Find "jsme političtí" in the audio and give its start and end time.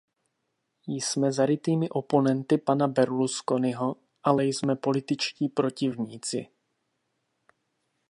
4.45-5.49